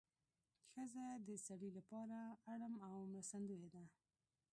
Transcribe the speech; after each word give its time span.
ښځه 0.71 1.05
د 1.27 1.29
سړي 1.47 1.69
لپاره 1.77 2.19
اړم 2.53 2.73
او 2.87 2.93
مرستندویه 3.13 3.69
ده 3.75 3.83